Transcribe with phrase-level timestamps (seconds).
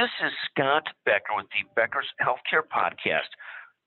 [0.00, 3.28] This is Scott Becker with the Becker's Healthcare Podcast.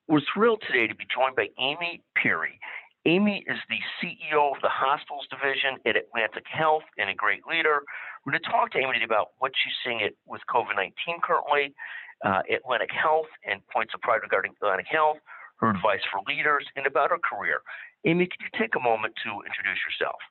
[0.06, 2.62] We're thrilled today to be joined by Amy Perry.
[3.10, 7.82] Amy is the CEO of the Hospitals Division at Atlantic Health and a great leader.
[8.22, 10.94] We're going to talk to Amy about what she's seeing it with COVID 19
[11.26, 11.74] currently,
[12.22, 15.18] uh, Atlantic Health, and points of pride regarding Atlantic Health,
[15.66, 17.66] her advice for leaders, and about her career.
[18.06, 20.22] Amy, could you take a moment to introduce yourself?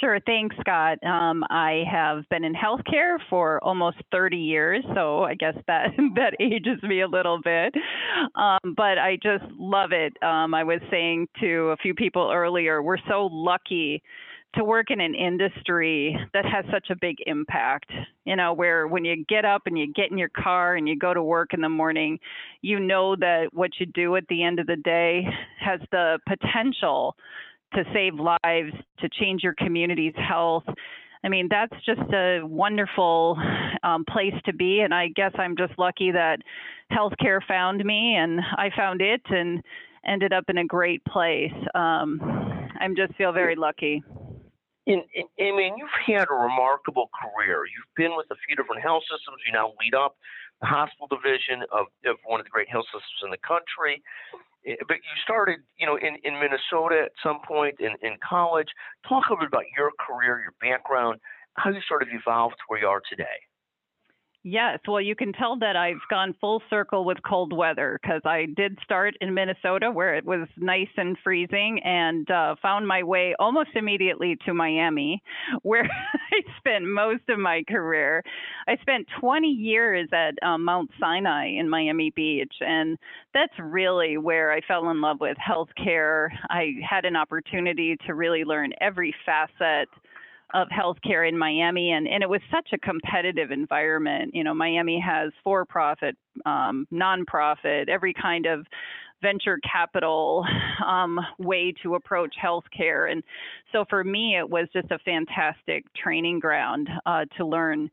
[0.00, 0.18] Sure.
[0.26, 1.02] Thanks, Scott.
[1.04, 6.34] Um, I have been in healthcare for almost 30 years, so I guess that that
[6.40, 7.74] ages me a little bit.
[8.34, 10.12] Um, but I just love it.
[10.22, 14.02] Um, I was saying to a few people earlier, we're so lucky
[14.54, 17.90] to work in an industry that has such a big impact.
[18.24, 20.98] You know, where when you get up and you get in your car and you
[20.98, 22.18] go to work in the morning,
[22.60, 25.26] you know that what you do at the end of the day
[25.60, 27.16] has the potential
[27.74, 30.64] to save lives, to change your community's health.
[31.24, 33.36] I mean, that's just a wonderful
[33.82, 34.80] um, place to be.
[34.80, 36.38] And I guess I'm just lucky that
[36.92, 39.62] healthcare found me and I found it and
[40.06, 41.52] ended up in a great place.
[41.74, 42.20] Um,
[42.80, 44.02] I just feel very lucky.
[44.86, 47.64] In, in, I mean, you've had a remarkable career.
[47.66, 49.42] You've been with a few different health systems.
[49.44, 50.14] You now lead up
[50.60, 54.00] the hospital division of, of one of the great health systems in the country.
[54.66, 58.68] Eh, but you started, you know, in, in Minnesota at some point in, in college.
[59.08, 61.20] Talk a little bit about your career, your background,
[61.54, 63.38] how you sort of evolved to where you are today.
[64.48, 68.46] Yes, well, you can tell that I've gone full circle with cold weather because I
[68.56, 73.34] did start in Minnesota where it was nice and freezing and uh, found my way
[73.40, 75.20] almost immediately to Miami,
[75.62, 78.22] where I spent most of my career.
[78.68, 82.98] I spent 20 years at um, Mount Sinai in Miami Beach, and
[83.34, 86.28] that's really where I fell in love with healthcare.
[86.50, 89.88] I had an opportunity to really learn every facet
[90.56, 94.34] of healthcare in Miami, and, and it was such a competitive environment.
[94.34, 98.66] You know, Miami has for profit, um, nonprofit, every kind of
[99.20, 100.44] venture capital
[100.86, 103.10] um, way to approach healthcare.
[103.10, 103.22] And
[103.72, 107.90] so for me, it was just a fantastic training ground uh, to learn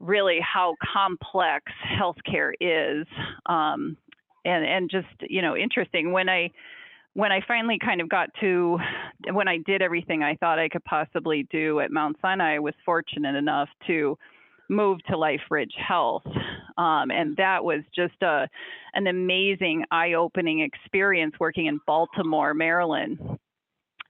[0.00, 1.64] really how complex
[2.00, 3.06] healthcare is.
[3.46, 3.96] Um,
[4.44, 6.10] and, and just, you know, interesting.
[6.10, 6.50] When I
[7.14, 8.78] when I finally kind of got to
[9.32, 12.74] when I did everything I thought I could possibly do at Mount Sinai, I was
[12.84, 14.16] fortunate enough to
[14.68, 16.26] move to LifeBridge Health,
[16.78, 18.48] um, and that was just a
[18.94, 23.18] an amazing, eye-opening experience working in Baltimore, Maryland.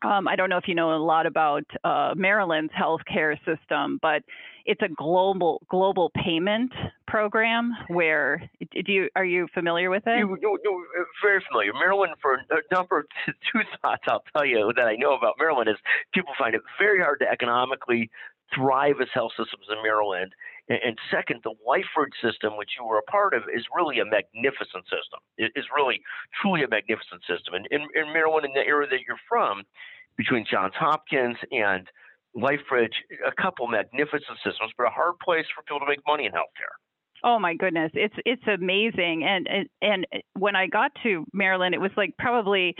[0.04, 4.22] Um, I don't know if you know a lot about uh, Maryland's healthcare system, but
[4.64, 6.72] it's a global global payment
[7.06, 10.18] program where do you are you familiar with it?
[10.18, 10.86] You, you, you,
[11.22, 11.72] very familiar.
[11.72, 13.06] Maryland for a number of
[13.52, 15.76] two thoughts I'll tell you that I know about Maryland is
[16.14, 18.10] people find it very hard to economically
[18.54, 20.32] thrive as health systems in Maryland.
[20.68, 24.84] And, second, the LifeBridge system, which you were a part of, is really a magnificent
[24.84, 25.18] system.
[25.36, 26.00] It is really
[26.40, 27.54] truly a magnificent system.
[27.54, 29.64] And in, in Maryland, in the area that you're from,
[30.16, 31.88] between Johns Hopkins and
[32.36, 32.94] LifeBridge,
[33.26, 36.76] a couple magnificent systems, but a hard place for people to make money in healthcare.
[37.24, 39.24] Oh my goodness, it's it's amazing.
[39.24, 42.74] And and, and when I got to Maryland, it was like probably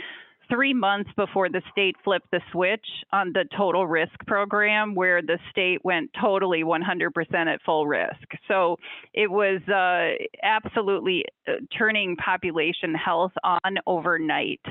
[0.53, 5.39] three months before the state flipped the switch on the total risk program, where the
[5.49, 7.09] state went totally 100%
[7.47, 8.27] at full risk.
[8.47, 8.77] So
[9.13, 14.61] it was uh, absolutely uh, turning population health on overnight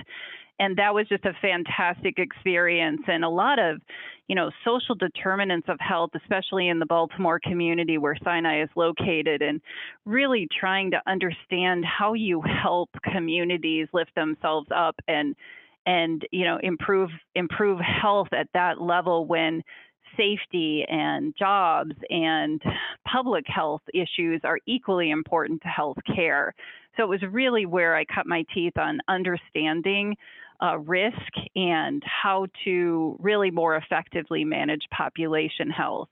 [0.59, 3.81] and that was just a fantastic experience and a lot of
[4.29, 9.43] you know social determinants of health especially in the baltimore community where sinai is located
[9.43, 9.61] and
[10.05, 15.35] really trying to understand how you help communities lift themselves up and
[15.87, 19.63] and you know improve improve health at that level when
[20.17, 22.61] safety and jobs and
[23.11, 26.55] public health issues are equally important to health care.
[26.97, 30.15] So it was really where I cut my teeth on understanding
[30.63, 31.17] uh, risk
[31.57, 36.11] and how to really more effectively manage population health.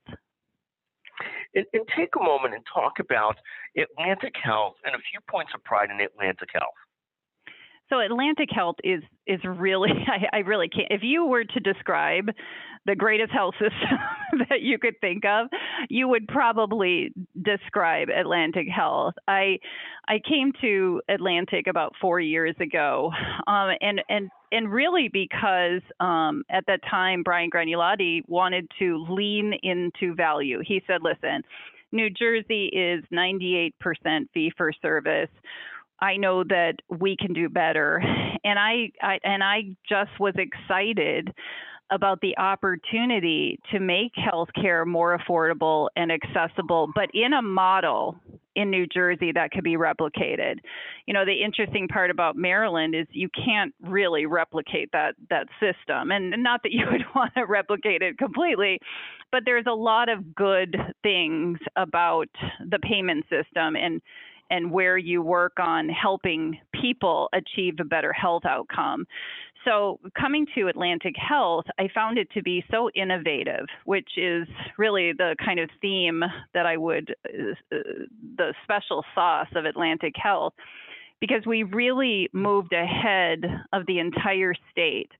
[1.53, 3.35] And, and, take a moment and talk about
[3.77, 6.73] Atlantic Health and a few points of pride in Atlantic Health.
[7.91, 10.87] So Atlantic Health is is really I, I really can't.
[10.89, 12.29] If you were to describe
[12.85, 13.99] the greatest health system
[14.49, 15.47] that you could think of,
[15.89, 19.15] you would probably describe Atlantic Health.
[19.27, 19.59] I
[20.07, 23.11] I came to Atlantic about four years ago,
[23.45, 29.53] um, and and and really because um, at that time Brian Gragnolati wanted to lean
[29.63, 30.61] into value.
[30.65, 31.43] He said, "Listen,
[31.91, 33.73] New Jersey is 98%
[34.33, 35.29] fee for service."
[36.01, 38.01] I know that we can do better.
[38.43, 41.31] And I, I and I just was excited
[41.91, 48.15] about the opportunity to make healthcare more affordable and accessible, but in a model
[48.55, 50.59] in New Jersey that could be replicated.
[51.05, 56.11] You know, the interesting part about Maryland is you can't really replicate that that system,
[56.11, 58.79] and not that you would want to replicate it completely,
[59.31, 62.29] but there's a lot of good things about
[62.69, 64.01] the payment system and
[64.51, 69.07] and where you work on helping people achieve a better health outcome.
[69.65, 75.13] So, coming to Atlantic Health, I found it to be so innovative, which is really
[75.13, 77.77] the kind of theme that I would, uh,
[78.37, 80.53] the special sauce of Atlantic Health,
[81.19, 85.11] because we really moved ahead of the entire state.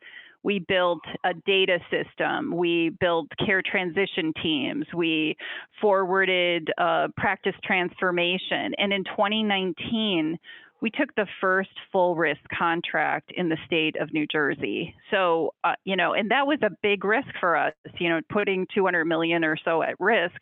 [0.44, 2.56] We built a data system.
[2.56, 4.86] We built care transition teams.
[4.96, 5.36] We
[5.80, 8.74] forwarded uh, practice transformation.
[8.78, 10.38] And in 2019,
[10.82, 14.96] we took the first full risk contract in the state of New Jersey.
[15.12, 18.66] So, uh, you know, and that was a big risk for us, you know, putting
[18.74, 20.36] 200 million or so at risk.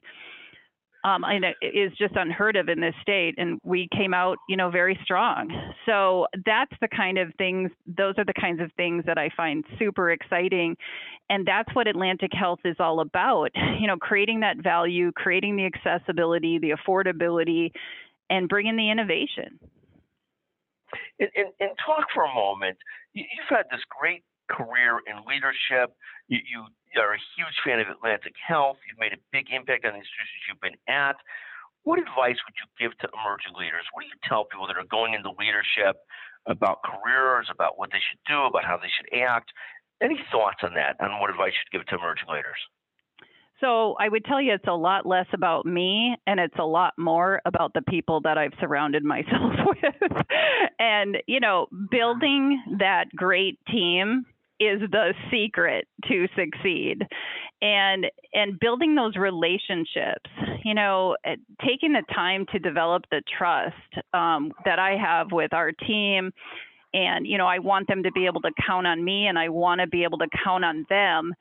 [1.04, 4.58] Um, and it is just unheard of in this state, and we came out, you
[4.58, 5.50] know, very strong.
[5.86, 9.64] So that's the kind of things; those are the kinds of things that I find
[9.78, 10.76] super exciting,
[11.30, 13.52] and that's what Atlantic Health is all about.
[13.80, 17.72] You know, creating that value, creating the accessibility, the affordability,
[18.30, 19.58] and bringing the innovation.
[21.20, 22.78] And, and, and talk for a moment.
[23.14, 25.94] You, have had this great career in leadership.
[26.28, 26.66] You, you
[26.98, 28.78] are a huge fan of Atlantic Health.
[28.90, 31.16] You've made a big impact on the institutions you've been at.
[31.88, 33.88] What advice would you give to emerging leaders?
[33.94, 36.02] What do you tell people that are going into leadership
[36.46, 39.54] about careers, about what they should do, about how they should act?
[40.02, 42.60] Any thoughts on that, on what advice you should give to emerging leaders?
[43.60, 46.94] So I would tell you it's a lot less about me and it's a lot
[46.98, 50.12] more about the people that I've surrounded myself with.
[50.80, 54.26] and, you know, building that great team
[54.60, 57.02] is the secret to succeed
[57.62, 60.30] and and building those relationships
[60.64, 61.36] you know eh,
[61.66, 63.76] taking the time to develop the trust
[64.14, 66.32] um, that i have with our team
[66.94, 69.50] and you know i want them to be able to count on me and i
[69.50, 71.34] want to be able to count on them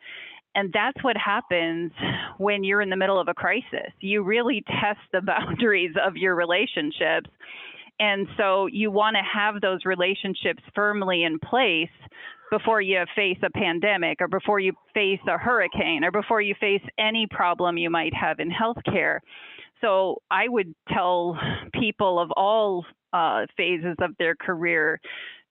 [0.55, 1.93] and that's what happens
[2.39, 3.93] when you're in the middle of a crisis.
[4.01, 7.31] You really test the boundaries of your relationships.
[8.01, 11.89] And so you want to have those relationships firmly in place
[12.51, 16.83] before you face a pandemic or before you face a hurricane or before you face
[16.99, 19.19] any problem you might have in healthcare.
[19.81, 21.39] So I would tell
[21.73, 25.01] people of all uh, phases of their career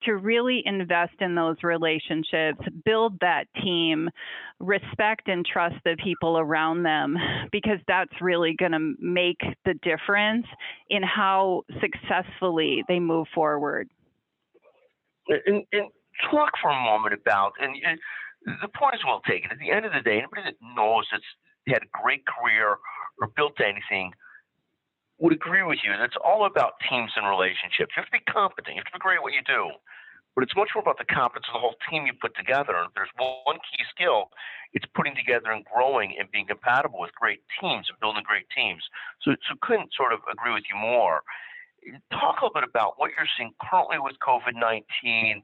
[0.04, 4.08] to really invest in those relationships, build that team,
[4.60, 7.16] respect and trust the people around them,
[7.50, 10.46] because that's really going to make the difference
[10.90, 13.88] in how successfully they move forward.
[15.28, 15.88] And, and
[16.30, 17.76] talk for a moment about, and,
[18.46, 19.50] the point is well taken.
[19.50, 21.26] At the end of the day, anybody that knows that's
[21.66, 22.78] had a great career
[23.20, 24.12] or built anything
[25.18, 25.90] would agree with you.
[25.90, 27.92] that It's all about teams and relationships.
[27.92, 28.78] You have to be competent.
[28.78, 29.74] You have to be great at what you do.
[30.38, 32.78] But it's much more about the competence of the whole team you put together.
[32.78, 34.30] And if there's one key skill,
[34.70, 38.78] it's putting together and growing and being compatible with great teams and building great teams.
[39.26, 41.26] So, so couldn't sort of agree with you more.
[42.14, 45.42] Talk a little bit about what you're seeing currently with COVID 19.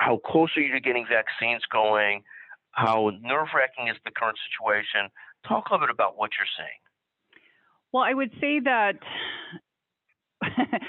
[0.00, 2.22] How close are you to getting vaccines going?
[2.72, 5.10] How nerve wracking is the current situation?
[5.46, 7.42] Talk a little bit about what you're seeing.
[7.92, 8.94] Well, I would say that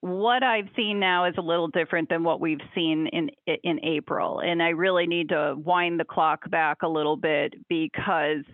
[0.00, 3.30] what I've seen now is a little different than what we've seen in
[3.62, 8.44] in April, and I really need to wind the clock back a little bit because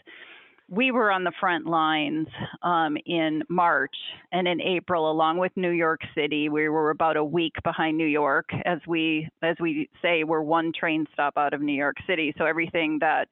[0.73, 2.27] we were on the front lines
[2.63, 3.95] um, in March
[4.33, 6.49] and in April, along with New York City.
[6.49, 10.73] We were about a week behind New York, as we as we say, we're one
[10.73, 12.33] train stop out of New York City.
[12.39, 13.29] So everything that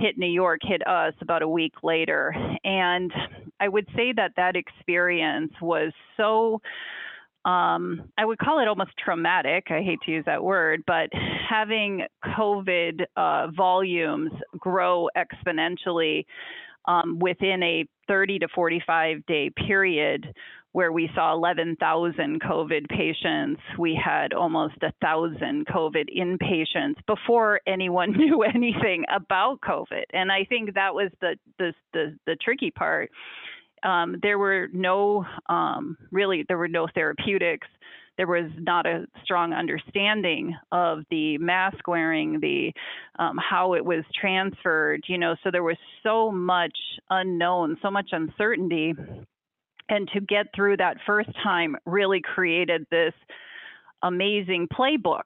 [0.00, 3.12] hit New York hit us about a week later, and
[3.60, 6.60] I would say that that experience was so
[7.44, 9.68] um, I would call it almost traumatic.
[9.70, 11.08] I hate to use that word, but
[11.48, 12.02] having
[12.36, 16.26] COVID uh, volumes grow exponentially
[16.90, 20.34] um, within a 30 to 45 day period
[20.72, 23.60] where we saw 11,000 COVID patients.
[23.78, 30.04] We had almost a thousand COVID inpatients before anyone knew anything about COVID.
[30.12, 33.10] And I think that was the the the, the tricky part.
[33.82, 37.68] Um, there were no um, really there were no therapeutics
[38.20, 42.70] there was not a strong understanding of the mask wearing, the
[43.18, 46.76] um, how it was transferred, you know, so there was so much
[47.08, 48.92] unknown, so much uncertainty.
[49.88, 53.14] And to get through that first time really created this
[54.02, 55.24] amazing playbook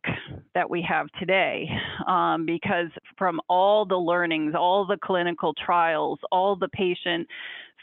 [0.55, 1.69] that we have today
[2.07, 7.27] um, because from all the learnings, all the clinical trials, all the patient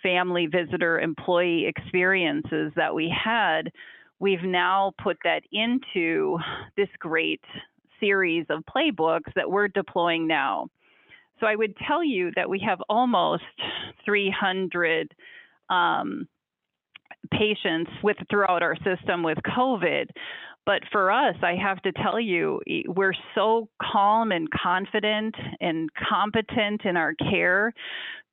[0.02, 3.74] family visitor employee experiences that we had,
[4.22, 6.38] we've now put that into
[6.78, 7.42] this great
[8.00, 10.68] series of playbooks that we're deploying now.
[11.40, 13.44] So I would tell you that we have almost
[14.06, 15.12] 300
[15.72, 16.28] um,
[17.32, 20.06] patients with throughout our system with COVID.
[20.66, 26.82] But for us, I have to tell you, we're so calm and confident and competent
[26.86, 27.74] in our care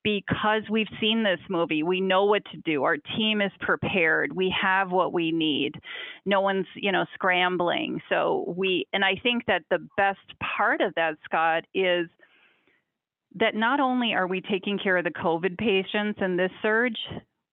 [0.04, 1.82] because we've seen this movie.
[1.82, 2.84] We know what to do.
[2.84, 4.34] Our team is prepared.
[4.34, 5.72] We have what we need.
[6.24, 8.00] No one's, you know, scrambling.
[8.08, 10.18] So we, and I think that the best
[10.56, 12.08] part of that, Scott, is
[13.34, 16.98] that not only are we taking care of the COVID patients in this surge,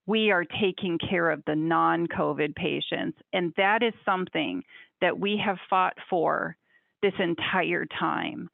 [0.07, 3.17] we are taking care of the non COVID patients.
[3.33, 4.63] And that is something
[5.01, 6.55] that we have fought for
[7.01, 8.49] this entire time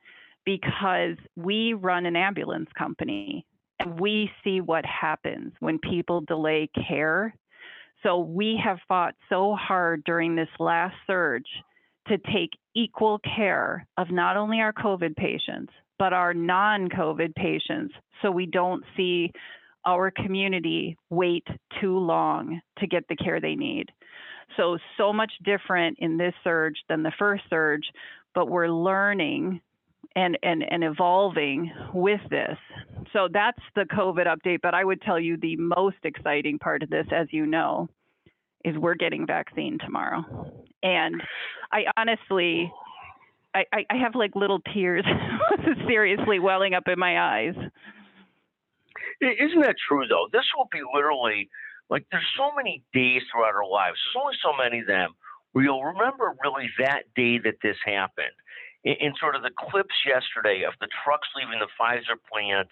[0.45, 3.45] because we run an ambulance company
[3.79, 7.35] and we see what happens when people delay care.
[8.03, 11.45] So we have fought so hard during this last surge
[12.07, 17.93] to take equal care of not only our COVID patients, but our non COVID patients
[18.21, 19.31] so we don't see
[19.85, 21.47] our community wait
[21.79, 23.87] too long to get the care they need.
[24.57, 27.85] So, so much different in this surge than the first surge,
[28.35, 29.61] but we're learning
[30.15, 32.57] and, and, and evolving with this.
[33.13, 34.59] So that's the COVID update.
[34.61, 37.89] But I would tell you the most exciting part of this, as you know,
[38.65, 40.53] is we're getting vaccine tomorrow.
[40.83, 41.21] And
[41.71, 42.71] I honestly,
[43.53, 45.05] I, I have like little tears
[45.87, 47.55] seriously welling up in my eyes.
[49.21, 50.27] Isn't that true though?
[50.31, 51.49] This will be literally
[51.89, 53.97] like there's so many days throughout our lives.
[54.01, 55.11] There's only so many of them
[55.51, 58.33] where you'll remember really that day that this happened
[58.83, 62.69] in, in sort of the clips yesterday of the trucks leaving the Pfizer plant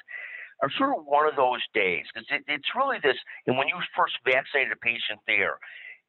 [0.62, 3.18] are sort of one of those days because it, it's really this.
[3.48, 5.60] And when you first vaccinated a patient there,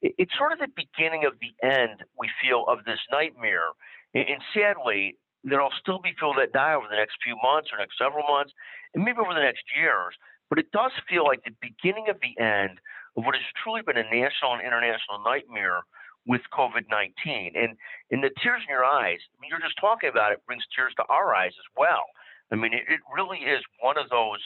[0.02, 2.02] it, it's sort of the beginning of the end.
[2.18, 3.74] We feel of this nightmare,
[4.14, 7.78] and, and sadly, there'll still be people that die over the next few months or
[7.78, 8.52] next several months,
[8.94, 10.14] and maybe over the next years.
[10.48, 12.82] But it does feel like the beginning of the end
[13.16, 15.86] of what has truly been a national and international nightmare
[16.26, 17.54] with COVID 19.
[17.54, 17.78] And,
[18.10, 20.92] and the tears in your eyes, I mean, you're just talking about it, brings tears
[20.98, 22.04] to our eyes as well.
[22.52, 24.42] I mean, it, it really is one of those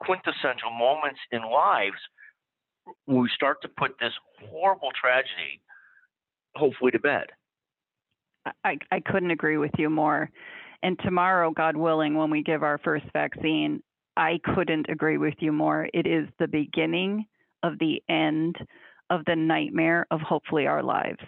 [0.00, 1.98] quintessential moments in lives
[3.04, 4.12] when we start to put this
[4.48, 5.60] horrible tragedy,
[6.54, 7.26] hopefully, to bed.
[8.64, 10.30] I, I couldn't agree with you more.
[10.82, 13.82] And tomorrow, God willing, when we give our first vaccine,
[14.16, 15.88] I couldn't agree with you more.
[15.92, 17.26] It is the beginning
[17.62, 18.56] of the end
[19.10, 21.22] of the nightmare of hopefully our lives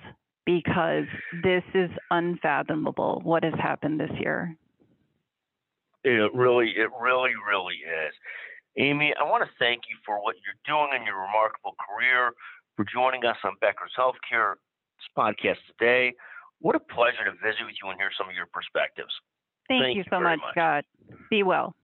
[0.46, 1.04] because
[1.42, 4.56] this is unfathomable what has happened this year.
[6.04, 8.14] It really, it really, really is.
[8.78, 12.32] Amy, I want to thank you for what you're doing in your remarkable career,
[12.76, 14.54] for joining us on Becker's Healthcare
[15.16, 16.14] podcast today.
[16.60, 19.12] What a pleasure to visit with you and hear some of your perspectives.
[19.68, 20.84] Thank, thank you, you so much, much, Scott.
[21.30, 21.74] Be well.